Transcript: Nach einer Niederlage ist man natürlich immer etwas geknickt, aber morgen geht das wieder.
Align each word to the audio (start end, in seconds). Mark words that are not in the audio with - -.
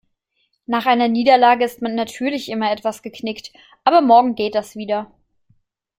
Nach 0.65 0.87
einer 0.87 1.07
Niederlage 1.07 1.63
ist 1.63 1.83
man 1.83 1.93
natürlich 1.93 2.49
immer 2.49 2.71
etwas 2.71 3.03
geknickt, 3.03 3.51
aber 3.83 4.01
morgen 4.01 4.33
geht 4.33 4.55
das 4.55 4.75
wieder. 4.75 5.11